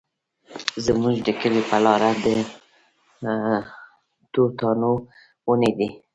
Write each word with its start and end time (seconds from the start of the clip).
زموږ 0.85 1.15
د 1.25 1.29
کلي 1.39 1.61
په 1.69 1.77
لاره 1.85 2.11
د 2.23 2.25
توتانو 4.33 4.93
ونې 5.47 5.71
دي 5.79 5.89